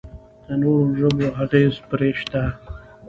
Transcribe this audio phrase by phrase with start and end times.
[0.45, 2.43] د نورو ژبو اغېز پرې شته.